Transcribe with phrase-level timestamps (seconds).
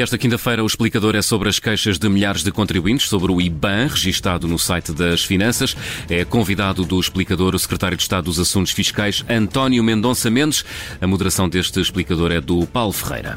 [0.00, 3.38] E esta quinta-feira o explicador é sobre as queixas de milhares de contribuintes sobre o
[3.38, 5.76] IBAN, registado no site das Finanças.
[6.08, 10.64] É convidado do explicador o secretário de Estado dos Assuntos Fiscais, António Mendonça Mendes.
[11.02, 13.34] A moderação deste explicador é do Paulo Ferreira.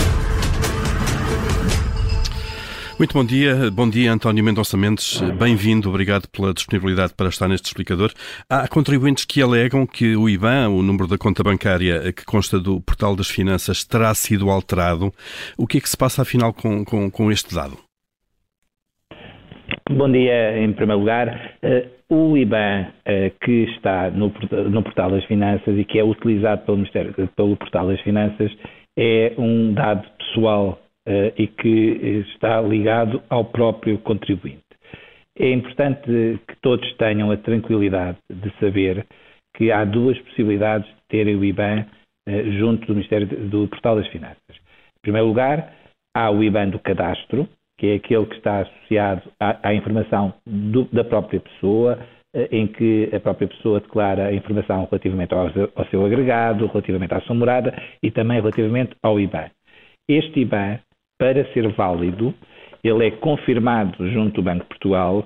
[3.00, 3.72] Muito bom dia.
[3.72, 5.20] Bom dia, António Mendonça Mendes.
[5.40, 5.90] Bem-vindo.
[5.90, 8.12] Obrigado pela disponibilidade para estar neste explicador.
[8.48, 12.80] Há contribuintes que alegam que o IBAN, o número da conta bancária que consta do
[12.82, 15.12] portal das finanças, terá sido alterado.
[15.58, 17.78] O que é que se passa, afinal, com, com, com este dado?
[19.90, 21.58] Bom dia, em primeiro lugar.
[21.64, 21.90] Uh,
[22.32, 24.32] o IBAN uh, que está no,
[24.70, 26.86] no, portal das finanças e que é utilizado pelo,
[27.36, 28.52] pelo portal das finanças
[28.96, 30.83] é um dado pessoal
[31.36, 34.64] e que está ligado ao próprio contribuinte.
[35.38, 39.06] É importante que todos tenham a tranquilidade de saber
[39.56, 41.86] que há duas possibilidades de terem o IBAN
[42.28, 44.38] uh, junto do Ministério do Portal das Finanças.
[44.50, 45.74] Em primeiro lugar,
[46.16, 47.48] há o IBAN do cadastro,
[47.80, 52.00] que é aquele que está associado à, à informação do, da própria pessoa,
[52.52, 57.22] em que a própria pessoa declara a informação relativamente ao, ao seu agregado, relativamente à
[57.22, 59.52] sua morada e também relativamente ao IBAN.
[60.10, 60.80] Este IBAN
[61.24, 62.34] para ser válido,
[62.84, 65.26] ele é confirmado junto do Banco de Portugal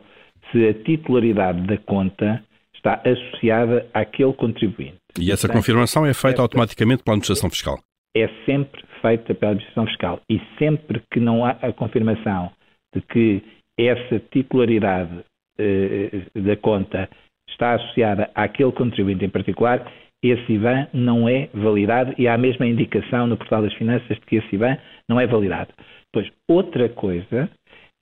[0.52, 2.44] se a titularidade da conta
[2.76, 5.00] está associada àquele contribuinte.
[5.20, 7.80] E essa Portanto, confirmação é feita automaticamente pela Administração Fiscal?
[8.16, 10.22] É sempre feita pela Administração Fiscal.
[10.30, 12.52] E sempre que não há a confirmação
[12.94, 13.42] de que
[13.76, 15.26] essa titularidade
[15.58, 17.10] eh, da conta
[17.50, 19.92] está associada àquele contribuinte em particular,
[20.24, 24.26] esse IBAN não é validado e há a mesma indicação no portal das finanças de
[24.26, 25.74] que esse IBAN não é validado.
[26.12, 27.50] Pois, outra coisa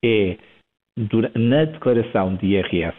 [0.04, 0.38] é,
[1.36, 2.98] na declaração de IRS,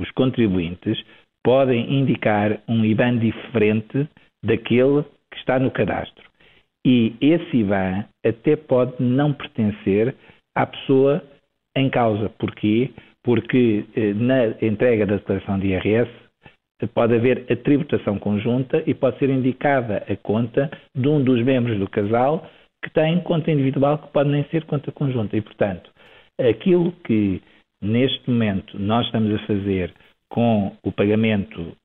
[0.00, 1.02] os contribuintes
[1.44, 4.08] podem indicar um IBAN diferente
[4.44, 6.28] daquele que está no cadastro.
[6.84, 10.14] E esse IBAN até pode não pertencer
[10.56, 11.22] à pessoa
[11.76, 12.30] em causa.
[12.30, 12.90] Porquê?
[13.22, 16.10] Porque eh, na entrega da declaração de IRS
[16.86, 21.78] pode haver a tributação conjunta e pode ser indicada a conta de um dos membros
[21.78, 22.48] do casal
[22.82, 25.36] que tem conta individual que pode nem ser conta conjunta.
[25.36, 25.90] E, portanto,
[26.38, 27.42] aquilo que
[27.82, 29.92] neste momento nós estamos a fazer
[30.30, 31.76] com o pagamento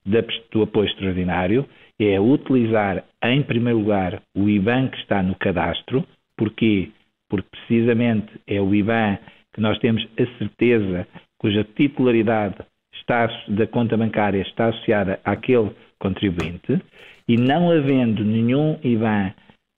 [0.51, 1.65] do apoio extraordinário
[1.99, 6.05] é utilizar, em primeiro lugar, o IBAN que está no cadastro.
[6.37, 6.91] Porquê?
[7.29, 9.17] Porque precisamente é o IBAN
[9.53, 11.07] que nós temos a certeza
[11.39, 12.55] cuja titularidade
[12.99, 16.81] está, da conta bancária está associada àquele contribuinte
[17.27, 19.33] e não havendo nenhum IBAN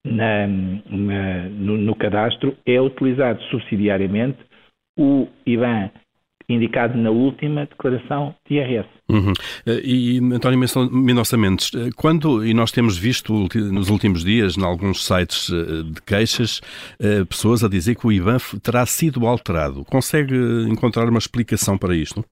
[0.06, 4.38] na, na, no, no, cadastro, é utilizado subsidiariamente
[4.98, 5.90] o IBAN
[6.50, 8.88] indicado na última declaração de IRS.
[9.10, 9.34] Uhum.
[9.66, 10.60] Eh, e, António
[10.92, 15.84] Mendonça Mendes, eh, quando, e nós temos visto nos últimos dias, em alguns sites eh,
[15.84, 16.62] de queixas,
[17.30, 19.84] pessoas a dizer que o IBAN terá sido alterado.
[19.86, 20.36] Consegue
[20.70, 22.24] encontrar uma explicação para isto?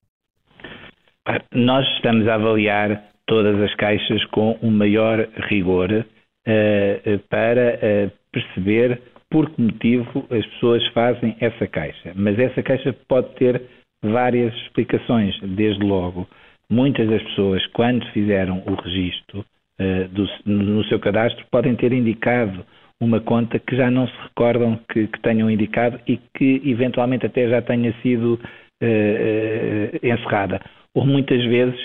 [1.52, 9.00] Nós estamos a avaliar todas as caixas com o maior rigor uh, para uh, perceber
[9.28, 12.12] por que motivo as pessoas fazem essa caixa.
[12.14, 13.60] Mas essa caixa pode ter
[14.02, 16.28] várias explicações, desde logo.
[16.70, 19.40] Muitas das pessoas, quando fizeram o registro
[19.80, 22.64] uh, do, no seu cadastro, podem ter indicado
[23.00, 27.46] uma conta que já não se recordam que, que tenham indicado e que eventualmente até
[27.48, 28.40] já tenha sido
[30.02, 30.60] encerrada
[30.96, 31.78] ou muitas vezes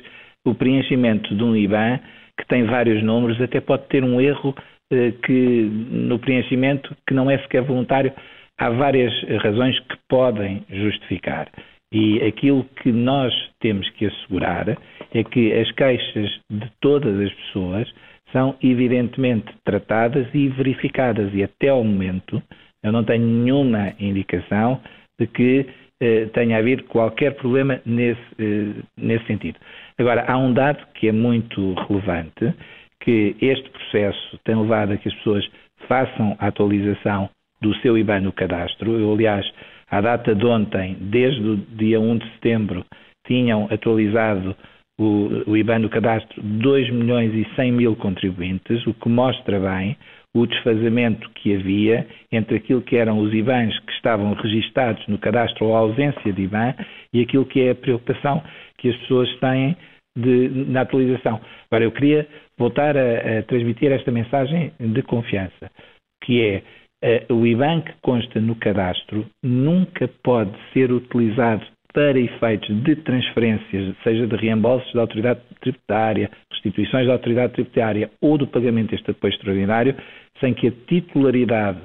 [0.45, 1.99] o preenchimento de um IBAN
[2.39, 4.55] que tem vários números até pode ter um erro
[4.91, 8.11] eh, que no preenchimento que não é sequer voluntário.
[8.57, 9.11] Há várias
[9.41, 11.49] razões que podem justificar.
[11.91, 14.77] E aquilo que nós temos que assegurar
[15.13, 17.91] é que as queixas de todas as pessoas
[18.31, 21.33] são evidentemente tratadas e verificadas.
[21.33, 22.41] E até ao momento
[22.83, 24.79] eu não tenho nenhuma indicação
[25.19, 25.65] de que
[26.33, 29.59] tenha havido qualquer problema nesse, eh, nesse sentido.
[29.97, 32.53] Agora, há um dado que é muito relevante,
[33.01, 35.47] que este processo tem levado a que as pessoas
[35.87, 37.29] façam a atualização
[37.61, 38.99] do seu IBAN no cadastro.
[38.99, 39.45] Eu, aliás,
[39.89, 42.85] à data de ontem, desde o dia 1 de setembro,
[43.27, 44.55] tinham atualizado
[45.01, 49.97] o, o IBAN no cadastro 2 milhões e 100 mil contribuintes, o que mostra bem
[50.33, 55.65] o desfazamento que havia entre aquilo que eram os IBANs que estavam registados no cadastro
[55.65, 56.73] ou a ausência de IBAN
[57.13, 58.41] e aquilo que é a preocupação
[58.77, 59.75] que as pessoas têm
[60.15, 61.41] de, na atualização.
[61.69, 62.27] Agora, eu queria
[62.57, 65.69] voltar a, a transmitir esta mensagem de confiança,
[66.23, 66.41] que
[67.03, 72.95] é uh, o IBAN que consta no cadastro nunca pode ser utilizado para efeitos de
[72.97, 79.11] transferências, seja de reembolsos da autoridade tributária, restituições da autoridade tributária ou do pagamento deste
[79.11, 79.95] apoio extraordinário,
[80.39, 81.79] sem que a titularidade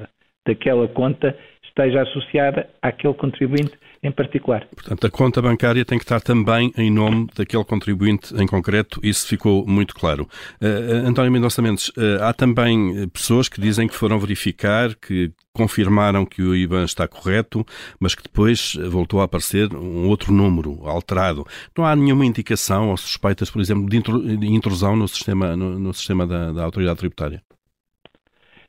[0.47, 1.37] daquela conta
[1.77, 4.67] esteja associada àquele contribuinte em particular.
[4.75, 9.27] Portanto, a conta bancária tem que estar também em nome daquele contribuinte em concreto, isso
[9.27, 10.29] ficou muito claro.
[10.61, 16.25] Uh, António Mendonça Mendes, uh, há também pessoas que dizem que foram verificar, que confirmaram
[16.25, 17.65] que o IBAN está correto,
[17.99, 21.47] mas que depois voltou a aparecer um outro número alterado.
[21.77, 26.27] Não há nenhuma indicação ou suspeitas, por exemplo, de intrusão no sistema, no, no sistema
[26.27, 27.43] da, da autoridade tributária?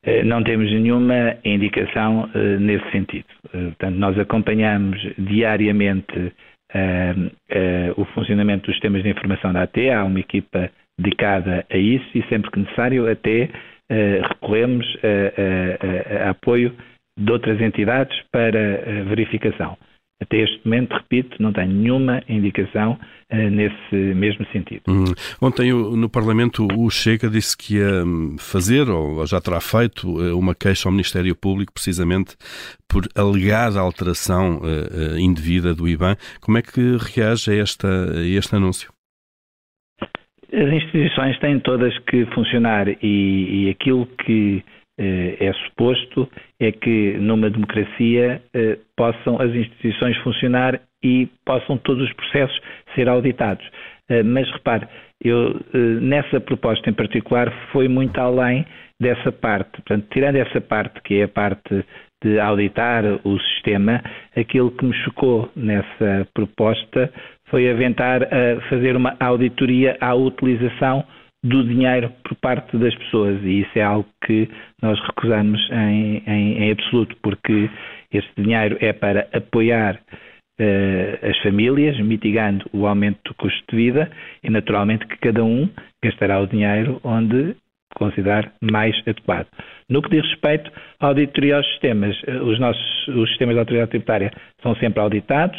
[0.08, 3.26] Eh, não temos nenhuma indicação uh, nesse sentido.
[3.48, 6.32] Uh, portanto, nós acompanhamos diariamente
[7.96, 10.70] o funcionamento dos sistemas de informação da AT, há uma equipa
[11.00, 13.48] dedicada a isso e sempre que necessário até
[14.28, 16.74] recorremos a, a, a, apoio
[17.18, 19.78] de outras entidades para verificação.
[20.20, 22.98] Até este momento, repito, não tenho nenhuma indicação
[23.30, 24.82] nesse mesmo sentido.
[24.88, 25.04] Hum.
[25.40, 30.32] Ontem no Parlamento o Chega disse que ia hum, fazer, ou já terá feito, eh,
[30.32, 32.36] uma queixa ao Ministério Público precisamente
[32.88, 36.16] por alegada alteração uh, indevida do IBAN.
[36.40, 38.90] Como é que reage a, esta, a este anúncio?
[40.50, 42.96] As instituições têm todas que funcionar e,
[43.66, 44.64] e aquilo que
[44.98, 46.28] eh, é suposto
[46.58, 52.60] é que numa democracia eh, possam as instituições funcionar e possam todos os processos
[52.94, 53.64] ser auditados.
[54.08, 54.86] Eh, mas repare,
[55.22, 55.60] eu
[56.00, 58.64] nessa proposta em particular foi muito além
[59.00, 59.70] dessa parte.
[59.82, 61.84] Portanto, tirando essa parte que é a parte
[62.22, 64.02] de auditar o sistema,
[64.36, 67.12] aquilo que me chocou nessa proposta
[67.46, 71.04] foi aventar a fazer uma auditoria à utilização
[71.44, 74.48] do dinheiro por parte das pessoas e isso é algo que
[74.82, 77.70] nós recusamos em, em, em absoluto, porque
[78.12, 80.00] este dinheiro é para apoiar
[81.22, 84.10] as famílias, mitigando o aumento do custo de vida
[84.42, 85.68] e naturalmente que cada um
[86.02, 87.54] gastará o dinheiro onde
[87.94, 89.46] considerar mais adequado.
[89.88, 90.70] No que diz respeito
[91.00, 94.30] à auditoria aos sistemas, eh, os nossos os sistemas de autoridade tributária
[94.62, 95.58] são sempre auditados,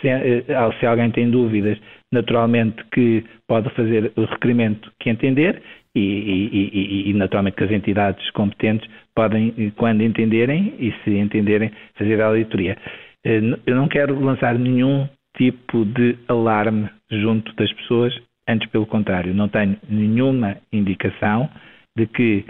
[0.00, 0.44] se, eh,
[0.80, 1.78] se, alguém tem dúvidas,
[2.12, 5.62] naturalmente que pode fazer o requerimento que entender
[5.94, 11.70] e, e, e, e, naturalmente que as entidades competentes podem, quando entenderem e se entenderem,
[11.94, 12.76] fazer a auditoria.
[13.26, 18.16] Eh, eu não quero lançar nenhum tipo de alarme junto das pessoas,
[18.48, 21.50] antes pelo contrário, não tenho nenhuma indicação
[21.96, 22.44] de que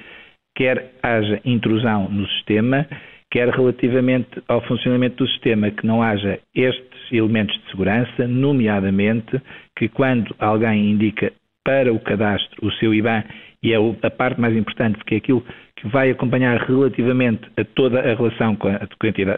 [0.55, 2.87] quer haja intrusão no sistema,
[3.31, 9.41] quer relativamente ao funcionamento do sistema que não haja estes elementos de segurança, nomeadamente
[9.79, 11.33] que quando alguém indica
[11.65, 13.25] para o cadastro o seu IBAN,
[13.63, 15.45] e é a parte mais importante, porque é aquilo
[15.91, 18.79] vai acompanhar relativamente a toda a relação com a,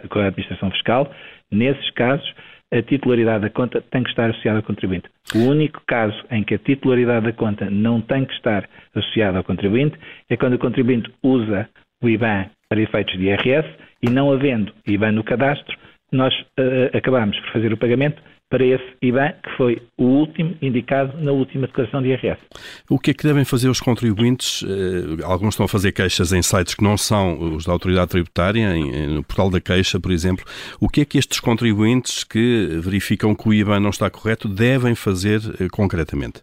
[0.09, 1.11] com a administração fiscal,
[1.51, 2.27] nesses casos,
[2.71, 5.09] a titularidade da conta tem que estar associada ao contribuinte.
[5.35, 9.43] O único caso em que a titularidade da conta não tem que estar associada ao
[9.43, 9.97] contribuinte
[10.29, 11.67] é quando o contribuinte usa
[12.01, 13.67] o IBAN para efeitos de IRS
[14.03, 15.75] e não havendo IBAN no cadastro,
[16.11, 21.21] nós uh, acabamos por fazer o pagamento para esse IBAN, que foi o último indicado
[21.21, 22.39] na última declaração de IRS.
[22.89, 24.63] O que é que devem fazer os contribuintes?
[24.63, 28.73] Uh, alguns estão a fazer queixas em sites que não são os da autoridade tributária,
[29.07, 30.43] no portal da queixa, por exemplo.
[30.81, 34.95] O que é que estes contribuintes que verificam que o IBAN não está correto devem
[34.95, 36.41] fazer uh, concretamente?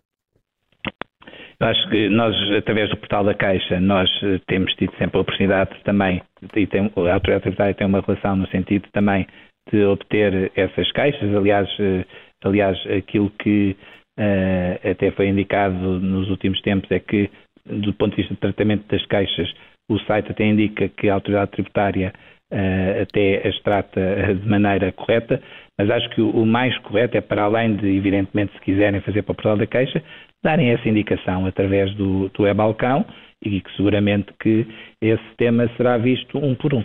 [1.58, 5.70] Acho que nós, através do portal da Caixa, nós eh, temos tido sempre a oportunidade
[5.84, 6.22] também,
[6.55, 9.27] e tem, a autoridade tributária tem uma relação no sentido também
[9.70, 11.35] de obter essas caixas.
[11.35, 12.05] Aliás, eh,
[12.44, 13.77] aliás aquilo que
[14.19, 17.31] uh, até foi indicado nos últimos tempos é que,
[17.65, 19.53] do ponto de vista do tratamento das caixas,
[19.89, 22.13] o site até indica que a autoridade tributária
[22.53, 25.41] uh, até as trata de maneira correta,
[25.79, 29.32] mas acho que o, mais correto é, para além de, evidentemente, se quiserem fazer para
[29.32, 30.03] o portal da Caixa,
[30.43, 33.05] darem essa indicação através do, do e-balcão
[33.44, 34.67] e que seguramente que
[35.03, 36.85] esse tema será visto um por um.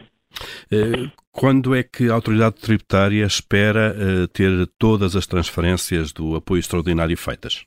[1.34, 7.18] Quando é que a autoridade tributária espera uh, ter todas as transferências do apoio extraordinário
[7.18, 7.66] feitas?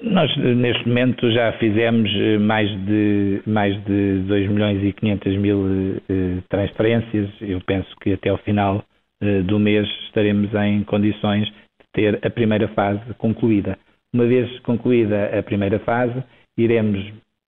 [0.00, 5.58] Nós, neste momento, já fizemos eh, mais de, mais de 2 milhões e 500 mil
[5.58, 7.30] uh, transferências.
[7.40, 8.84] Eu penso que até o final
[9.22, 13.78] uh, do mês estaremos em condições de ter a primeira fase concluída.
[14.12, 16.22] Uma vez concluída a primeira fase,
[16.58, 17.00] iremos,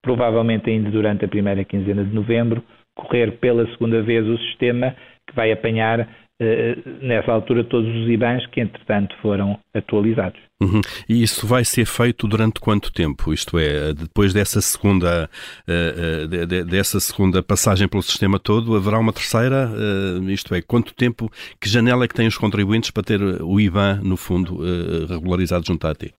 [0.05, 2.63] provavelmente ainda durante a primeira quinzena de novembro,
[2.95, 4.95] correr pela segunda vez o sistema
[5.27, 6.07] que vai apanhar
[6.39, 10.39] eh, nessa altura todos os IBANs que entretanto foram atualizados.
[10.61, 10.79] Uhum.
[11.09, 13.33] E isso vai ser feito durante quanto tempo?
[13.33, 15.29] Isto é, depois dessa segunda,
[15.67, 19.69] uh, uh, de, dessa segunda passagem pelo sistema todo, haverá uma terceira?
[19.69, 23.59] Uh, isto é, quanto tempo, que janela é que têm os contribuintes para ter o
[23.59, 24.59] IBAN, no fundo,
[25.07, 26.13] regularizado junto à AT?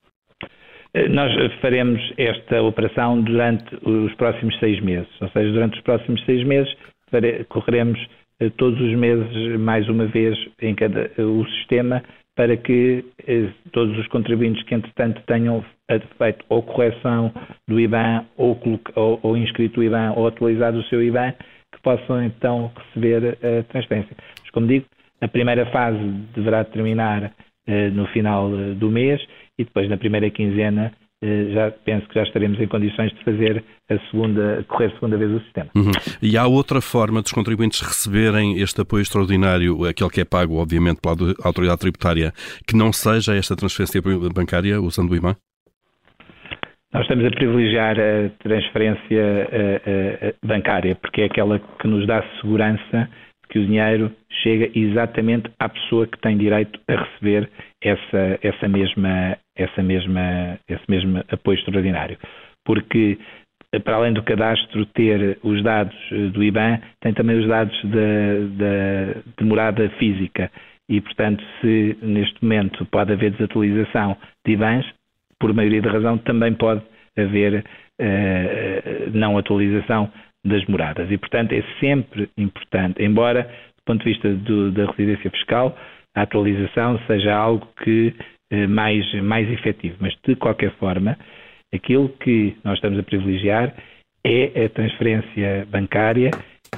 [1.11, 6.43] Nós faremos esta operação durante os próximos seis meses, ou seja, durante os próximos seis
[6.45, 6.75] meses
[7.49, 7.99] correremos
[8.57, 12.03] todos os meses, mais uma vez, em cada o sistema,
[12.35, 13.05] para que
[13.73, 15.65] todos os contribuintes que, entretanto, tenham
[16.19, 17.33] feito ou correção
[17.69, 18.59] do IBAN, ou,
[18.95, 21.33] ou, ou inscrito o IBAN, ou atualizado o seu IBAN,
[21.75, 24.15] que possam então receber a transferência.
[24.41, 24.87] Mas, como digo,
[25.21, 25.99] a primeira fase
[26.35, 27.33] deverá terminar
[27.67, 29.21] eh, no final eh, do mês
[29.59, 33.65] e depois na primeira quinzena eh, já penso que já estaremos em condições de fazer
[33.89, 35.71] a segunda, correr a segunda vez o sistema.
[35.75, 35.91] Uhum.
[36.21, 41.01] E há outra forma dos contribuintes receberem este apoio extraordinário, aquele que é pago, obviamente,
[41.01, 42.33] pela autoridade tributária,
[42.67, 44.03] que não seja esta transferência
[44.35, 45.35] bancária usando o IBAN?
[46.93, 49.23] Nós estamos a privilegiar a transferência
[50.45, 53.09] bancária, porque é aquela que nos dá segurança
[53.49, 54.13] que o dinheiro
[54.43, 57.51] chega exatamente à pessoa que tem direito a receber
[57.83, 62.19] essa, essa mesma, essa mesma, esse mesmo apoio extraordinário.
[62.65, 63.19] Porque,
[63.85, 69.21] para além do cadastro ter os dados eh, do IBAN, tem também os dados da,
[69.39, 70.51] de morada física.
[70.89, 74.87] E, portanto, se neste momento pode haver desatualização de IBANs,
[75.39, 76.83] por maioria de razão, também pode
[77.17, 77.65] haver
[78.01, 80.11] uh, não atualização
[80.47, 81.11] das moradas.
[81.11, 85.77] E, portanto, é sempre importante, embora, do ponto de vista do, da residência fiscal,
[86.15, 88.15] a atualização seja algo que
[88.51, 89.97] eh, mais, mais efetivo.
[90.01, 91.17] Mas, de qualquer forma,
[91.75, 93.75] aquilo que nós estamos a privilegiar
[94.25, 96.31] é a transferência bancária,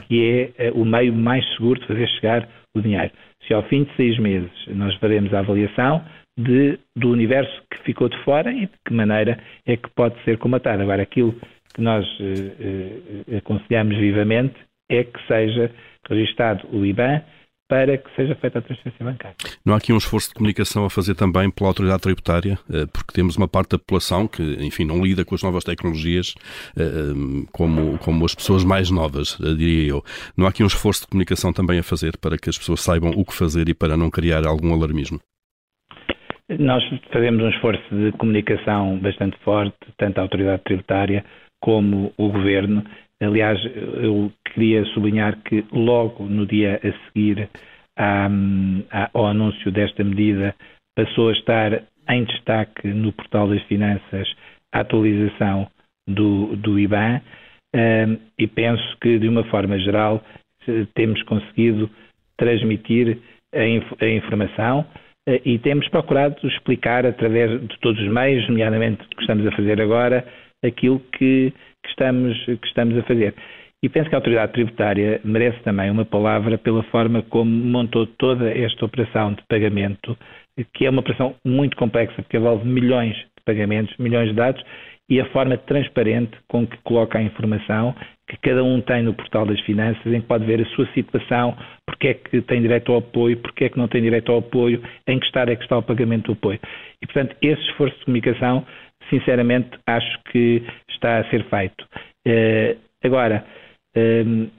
[0.07, 3.13] que é eh, o meio mais seguro de fazer chegar o dinheiro.
[3.47, 6.05] Se ao fim de seis meses nós faremos a avaliação
[6.39, 10.39] de, do universo que ficou de fora e de que maneira é que pode ser
[10.39, 10.83] comatado.
[10.83, 11.35] Agora, aquilo
[11.79, 14.57] que nós eh, eh, aconselhamos vivamente
[14.91, 15.71] é que seja
[16.11, 17.23] registado o IBAN
[17.69, 19.37] para que seja feita a transferência bancária.
[19.65, 23.13] Não há aqui um esforço de comunicação a fazer também pela autoridade tributária, eh, porque
[23.13, 26.35] temos uma parte da população que, enfim, não lida com as novas tecnologias
[27.53, 30.03] como, como as pessoas mais novas, diria eu.
[30.37, 33.11] Não há aqui um esforço de comunicação também a fazer para que as pessoas saibam
[33.11, 35.21] o que fazer e para não criar algum alarmismo?
[36.59, 36.83] Nós
[37.13, 41.23] fazemos um esforço de comunicação bastante forte, tanto a autoridade tributária
[41.61, 42.85] como o governo.
[43.21, 43.59] Aliás,
[44.03, 47.49] eu queria sublinhar que logo no dia a seguir
[49.13, 50.55] ao anúncio desta medida
[50.97, 54.29] passou a estar em destaque no portal das finanças
[54.73, 55.69] a atualização
[56.09, 57.21] do, do IBAN
[57.75, 60.23] um, e penso que, de uma forma geral,
[60.95, 61.91] temos conseguido
[62.37, 63.19] transmitir
[63.55, 64.81] a, inf a informação
[65.29, 69.53] uh, e temos procurado explicar através de todos os meios, nomeadamente o que estamos a
[69.53, 70.27] fazer agora,
[70.65, 73.35] aquilo que, que, estamos, que estamos a fazer.
[73.83, 78.51] E penso que a autoridade tributária merece também uma palavra pela forma como montou toda
[78.51, 80.19] esta operação de pagamento,
[80.75, 84.63] que é uma operação muito complexa, porque envolve milhões de pagamentos, milhões de dados,
[85.09, 87.95] e a forma transparente com que coloca a informação
[88.29, 91.57] que cada um tem no portal das finanças, em que pode ver a sua situação,
[91.87, 94.83] porque é que tem direito ao apoio, porque é que não tem direito ao apoio,
[95.07, 96.61] em que estado é que está o pagamento do apoio.
[97.03, 98.67] E, portanto, esse esforço de comunicação
[99.11, 101.85] sinceramente acho que está a ser feito.
[102.27, 103.45] Uh, agora,
[103.97, 104.51] uh,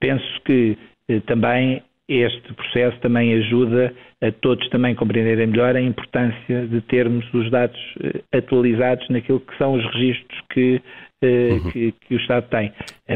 [0.00, 0.76] penso que
[1.10, 7.24] uh, também este processo também ajuda a todos também compreenderem melhor a importância de termos
[7.32, 7.80] os dados
[8.30, 10.82] atualizados naquilo que são os registros que,
[11.22, 11.70] uhum.
[11.70, 12.70] que, que, o Estado tem.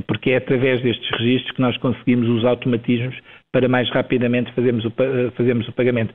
[0.06, 3.14] Porque é através destes registros que nós conseguimos os automatismos
[3.52, 4.92] para mais rapidamente fazermos o,
[5.36, 6.14] fazermos o pagamento.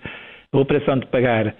[0.52, 1.54] A operação de pagar eh,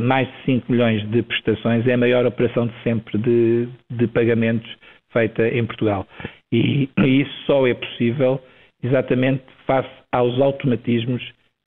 [0.00, 4.70] mais de 5 milhões de prestações, é a maior operação de sempre de, de pagamentos
[5.12, 6.06] feita em Portugal.
[6.52, 8.40] E, e isso só é possível
[8.82, 11.22] exatamente face aos automatismos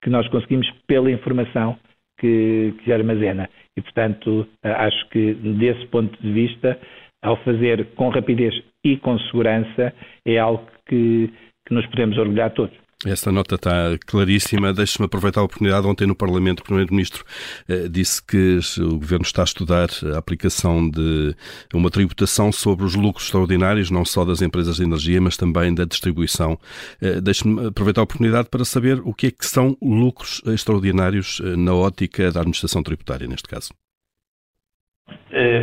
[0.04, 1.78] que nós conseguimos pela informação
[2.20, 3.50] que, que armazena.
[3.78, 6.80] E, portanto, eh, acho que desse ponto de vista,
[7.24, 8.54] ao fazer com rapidez
[8.84, 9.94] e com segurança,
[10.26, 11.30] é algo que,
[11.68, 12.85] que nos podemos orgulhar todos.
[13.06, 13.72] Esta nota está
[14.08, 14.74] claríssima.
[14.74, 15.86] Deixe-me aproveitar a oportunidade.
[15.86, 17.24] Ontem no Parlamento, o Primeiro-Ministro
[17.70, 21.36] eh, disse que o Governo está a estudar a aplicação de
[21.74, 25.86] uma tributação sobre os lucros extraordinários, não só das empresas de energia, mas também da
[25.86, 26.58] distribuição.
[27.00, 31.56] Eh, deixe-me aproveitar a oportunidade para saber o que é que são lucros extraordinários eh,
[31.56, 33.72] na ótica da administração tributária, neste caso.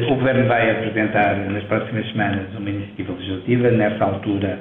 [0.08, 3.70] O Governo vai apresentar nas próximas semanas uma iniciativa legislativa.
[3.72, 4.61] Nessa altura,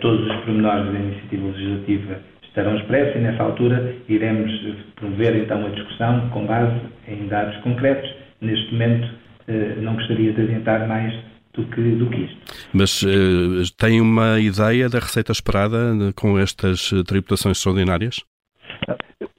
[0.00, 4.50] todos os pormenores da iniciativa legislativa estarão expressos e, nessa altura, iremos
[4.94, 8.08] promover então a discussão com base em dados concretos.
[8.40, 9.08] Neste momento,
[9.48, 11.12] eh, não gostaria de adiantar mais
[11.54, 12.36] do que, do que isto.
[12.72, 15.76] Mas uh, tem uma ideia da receita esperada
[16.14, 18.20] com estas tributações extraordinárias?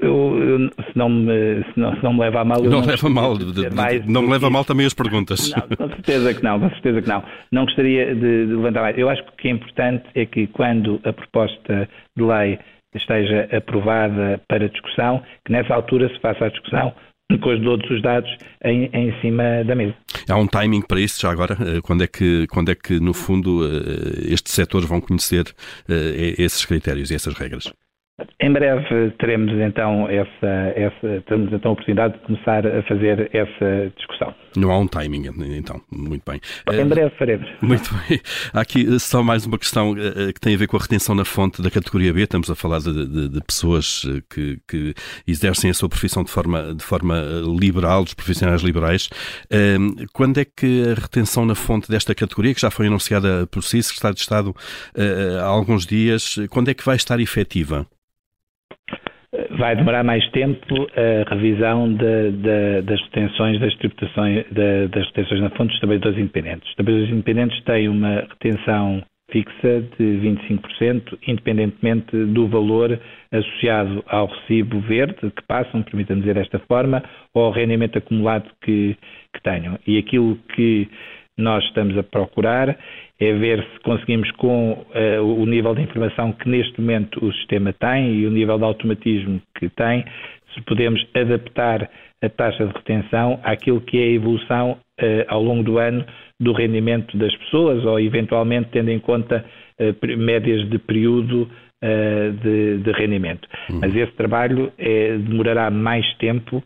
[0.06, 2.62] Eu, eu, se, não me, se, não, se não me leva a mal.
[2.62, 3.38] Não, não leva mal.
[3.38, 5.52] De, mais não me leva mal também as perguntas.
[5.52, 7.24] Não, com certeza que não, com certeza que não.
[7.52, 8.98] Não gostaria de, de levantar mais.
[8.98, 12.60] Eu acho que o que é importante é que quando a proposta de lei
[12.96, 16.94] esteja aprovada para discussão, que nessa altura se faça a discussão
[17.30, 18.30] com todos os dados
[18.64, 19.96] em, em, cima da mesa.
[20.30, 21.58] Há um timing para isso já agora?
[21.60, 25.46] Eh, quando é que, quando é que no fundo, eh, estes setores vão conhecer
[25.90, 27.72] eh, esses critérios e essas regras?
[28.42, 33.94] Em breve teremos então essa, essa teremos então a oportunidade de começar a fazer essa
[33.96, 34.36] discussão.
[34.58, 35.28] Não há um timing,
[35.58, 36.42] então, muito bem.
[36.74, 37.48] Em breve faremos.
[37.62, 38.20] Muito bem.
[38.54, 41.24] Há aqui só mais uma questão uh, que tem a ver com a retenção na
[41.24, 42.24] fonte da categoria B.
[42.24, 44.94] Estamos a falar de, de, de pessoas que, que,
[45.26, 47.16] exercem a sua profissão de forma, de forma
[47.58, 49.10] liberal, dos profissionais liberais.
[50.14, 53.82] Quando é que a retenção na fonte desta categoria, que já foi anunciada por si,
[53.82, 54.56] Secretário de Estado,
[55.42, 57.88] há alguns dias, quando é que vai estar efetiva?
[59.58, 65.42] Vai demorar mais tempo a revisão de, de, das retenções das tributações de, das retenções
[65.42, 66.70] na fonte dos trabalhadores independentes.
[66.70, 73.00] Os trabalhadores independentes têm uma retenção fixa de 25%, independentemente do valor
[73.32, 78.96] associado ao recibo verde que passam, permita-me dizer desta forma, ou ao rendimento acumulado que,
[79.34, 79.80] que tenham.
[79.88, 80.88] E aquilo que
[81.38, 82.78] nós estamos a procurar
[83.20, 87.72] é ver se conseguimos, com uh, o nível de informação que neste momento o sistema
[87.74, 90.04] tem e o nível de automatismo que tem,
[90.54, 91.90] se podemos adaptar
[92.22, 96.06] a taxa de retenção àquilo que é a evolução uh, ao longo do ano
[96.40, 99.46] do rendimento das pessoas ou, eventualmente, tendo em conta
[99.80, 101.50] uh, médias de período
[102.42, 103.48] de, de, rendimento.
[103.70, 103.80] Uhum.
[103.80, 104.72] Mas esse trabalho
[105.28, 106.64] demorará mais tempo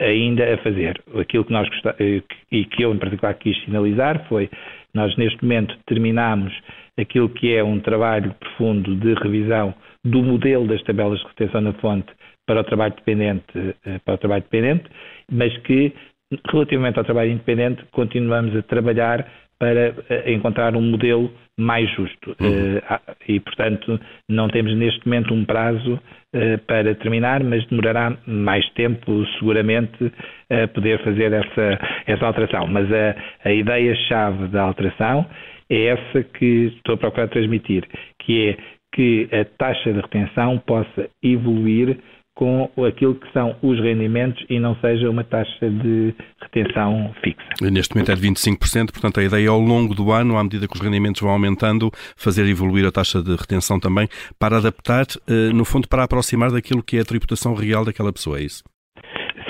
[0.00, 0.98] ainda a fazer.
[1.14, 1.68] Aquilo que nós
[2.50, 4.48] e que eu, em particular, quis sinalizar foi
[4.96, 6.52] nós, neste momento, terminamos
[6.98, 11.72] aquilo que é um trabalho profundo de revisão do modelo das tabelas de retenção na
[11.74, 12.10] fonte
[12.46, 13.44] para o trabalho dependente,
[13.84, 14.84] eh, para o trabalho dependente,
[15.30, 15.92] mas que,
[16.50, 22.36] relativamente ao trabalho independente, continuamos a trabalhar para eh, encontrar um modelo mais justo.
[22.38, 22.76] Uhum.
[22.76, 28.68] Uh, e, portanto, não temos neste momento um prazo uh, para terminar, mas demorará mais
[28.70, 30.12] tempo, seguramente,
[30.50, 32.66] a poder fazer essa, essa alteração.
[32.66, 35.26] Mas a, a ideia-chave da alteração
[35.70, 37.84] é essa que estou a procurar transmitir,
[38.20, 38.56] que é
[38.94, 41.98] que a taxa de retenção possa evoluir
[42.36, 47.42] com aquilo que são os rendimentos e não seja uma taxa de retenção fixa.
[47.62, 50.68] Neste momento é de 25%, portanto a ideia é ao longo do ano, à medida
[50.68, 54.06] que os rendimentos vão aumentando, fazer evoluir a taxa de retenção também
[54.38, 58.38] para adaptar, eh, no fundo, para aproximar daquilo que é a tributação real daquela pessoa,
[58.38, 58.62] é isso?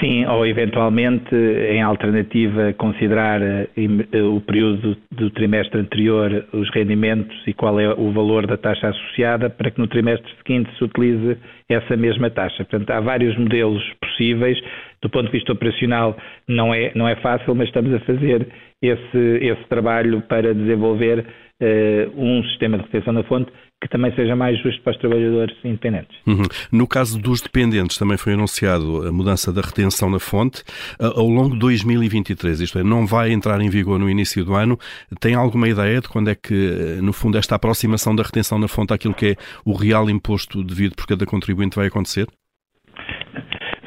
[0.01, 3.67] Sim, ou eventualmente, em alternativa, considerar eh,
[4.13, 8.89] eh, o período do trimestre anterior, os rendimentos e qual é o valor da taxa
[8.89, 11.39] associada, para que no trimestre seguinte se utilize
[11.71, 12.63] essa mesma taxa.
[12.65, 14.61] Portanto, há vários modelos possíveis.
[15.01, 16.15] Do ponto de vista operacional,
[16.47, 18.47] não é, não é fácil, mas estamos a fazer
[18.83, 23.51] esse, esse trabalho para desenvolver uh, um sistema de retenção na fonte
[23.87, 26.17] que também seja mais justo para os trabalhadores independentes.
[26.27, 26.43] Uhum.
[26.73, 30.63] No caso dos dependentes, também foi anunciado a mudança da retenção na fonte
[31.01, 34.55] uh, ao longo de 2023, isto é, não vai entrar em vigor no início do
[34.55, 34.79] ano.
[35.21, 38.69] Tem alguma ideia de quando é que, uh, no fundo, esta aproximação da retenção na
[38.69, 42.27] fonte àquilo que é o real imposto devido por cada contribuinte vai acontecer?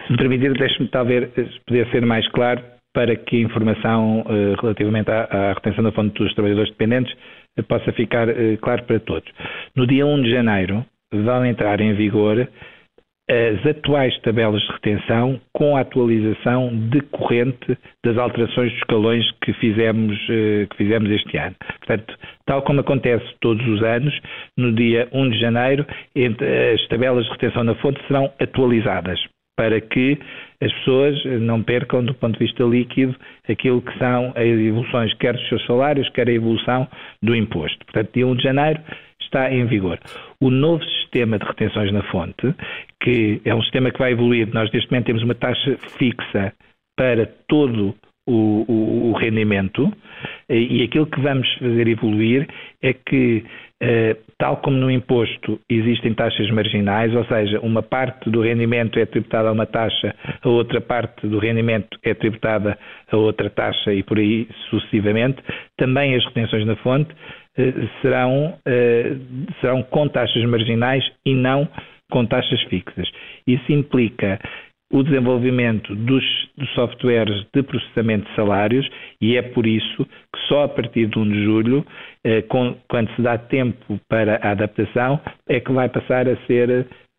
[0.05, 1.29] Se me permitir, deixe-me talvez
[1.67, 2.61] poder ser mais claro
[2.93, 7.13] para que a informação uh, relativamente à, à retenção da fonte dos trabalhadores dependentes
[7.67, 9.29] possa ficar uh, claro para todos.
[9.75, 12.47] No dia 1 de janeiro vão entrar em vigor
[13.29, 20.17] as atuais tabelas de retenção com a atualização decorrente das alterações dos escalões que fizemos,
[20.29, 21.55] uh, que fizemos este ano.
[21.79, 24.19] Portanto, tal como acontece todos os anos,
[24.57, 25.85] no dia 1 de janeiro
[26.15, 29.19] as tabelas de retenção na fonte serão atualizadas
[29.59, 30.17] para que
[30.61, 33.13] as pessoas não percam, do ponto de vista líquido,
[33.49, 36.87] aquilo que são as evoluções, quer dos seus salários, quer a evolução
[37.21, 37.77] do imposto.
[37.79, 38.79] Portanto, dia 1 de janeiro
[39.19, 39.99] está em vigor.
[40.39, 42.55] O novo sistema de retenções na fonte,
[43.03, 46.53] que é um sistema que vai evoluir, nós neste momento temos uma taxa fixa
[46.97, 47.95] para todo o,
[48.27, 49.91] o, o rendimento,
[50.49, 52.47] e aquilo que vamos fazer evoluir
[52.81, 53.43] é que
[53.81, 59.05] eh, tal como no imposto existem taxas marginais, ou seja, uma parte do rendimento é
[59.05, 62.77] tributada a uma taxa, a outra parte do rendimento é tributada
[63.09, 65.41] a outra taxa e por aí sucessivamente,
[65.77, 67.09] também as retenções na fonte
[67.57, 69.15] eh, serão, eh,
[69.61, 71.65] serão com taxas marginais e não
[72.11, 73.09] com taxas fixas.
[73.47, 74.39] Isso implica
[74.91, 76.23] o desenvolvimento dos,
[76.57, 78.89] dos, softwares de processamento de salários
[79.21, 81.85] e é por isso que só a partir de 1 de julho,
[82.23, 86.69] eh, com, quando se dá tempo para a adaptação, é que vai passar a ser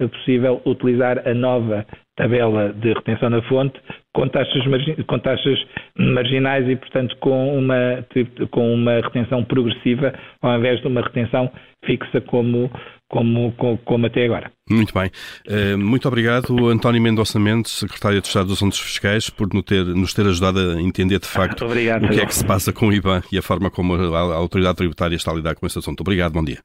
[0.01, 1.87] eh, possível utilizar a nova
[2.21, 3.81] tabela de retenção na fonte
[4.13, 4.63] com taxas,
[5.07, 5.59] com taxas
[5.97, 8.05] marginais e, portanto, com uma,
[8.51, 11.51] com uma retenção progressiva ao invés de uma retenção
[11.87, 12.71] fixa como,
[13.09, 13.53] como,
[13.85, 14.51] como, até agora.
[14.69, 15.11] Muito bem.
[15.49, 19.85] Eh, muito obrigado, António Mendonça Mendes, Secretário de Estado dos Assuntos Fiscais, por nos ter,
[19.87, 22.89] nos ter ajudado a entender de facto obrigado, o que é que se passa com
[22.89, 25.79] o IBAN e a forma como a, a Autoridade Tributária está a lidar com esse
[25.79, 26.03] assunto.
[26.03, 26.59] Obrigado, bom dia.